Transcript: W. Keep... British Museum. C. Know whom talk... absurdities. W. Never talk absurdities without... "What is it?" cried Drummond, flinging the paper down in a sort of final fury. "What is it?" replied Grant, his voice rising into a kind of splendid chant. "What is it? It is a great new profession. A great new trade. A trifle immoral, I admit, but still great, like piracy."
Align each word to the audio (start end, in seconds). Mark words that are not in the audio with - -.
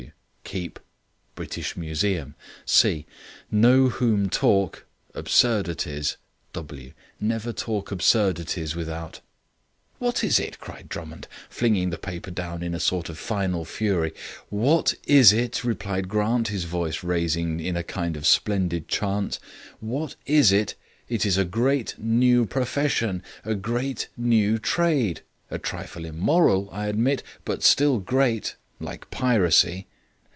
W. 0.43 0.57
Keep... 0.63 0.79
British 1.35 1.77
Museum. 1.77 2.35
C. 2.65 3.05
Know 3.49 3.87
whom 3.87 4.27
talk... 4.27 4.85
absurdities. 5.15 6.17
W. 6.51 6.91
Never 7.21 7.53
talk 7.53 7.89
absurdities 7.89 8.75
without... 8.75 9.21
"What 9.99 10.25
is 10.25 10.41
it?" 10.41 10.59
cried 10.59 10.89
Drummond, 10.89 11.29
flinging 11.49 11.89
the 11.89 11.97
paper 11.97 12.31
down 12.31 12.63
in 12.63 12.73
a 12.75 12.81
sort 12.81 13.07
of 13.07 13.17
final 13.17 13.63
fury. 13.63 14.11
"What 14.49 14.93
is 15.07 15.31
it?" 15.31 15.63
replied 15.63 16.09
Grant, 16.09 16.49
his 16.49 16.65
voice 16.65 17.01
rising 17.01 17.61
into 17.61 17.79
a 17.79 17.83
kind 17.83 18.17
of 18.17 18.27
splendid 18.27 18.89
chant. 18.89 19.39
"What 19.79 20.17
is 20.25 20.51
it? 20.51 20.75
It 21.07 21.25
is 21.25 21.37
a 21.37 21.45
great 21.45 21.95
new 21.97 22.45
profession. 22.45 23.23
A 23.45 23.55
great 23.55 24.09
new 24.17 24.59
trade. 24.59 25.21
A 25.49 25.57
trifle 25.59 26.03
immoral, 26.03 26.67
I 26.73 26.87
admit, 26.87 27.23
but 27.45 27.63
still 27.63 27.99
great, 27.99 28.57
like 28.81 29.09
piracy." 29.11 29.87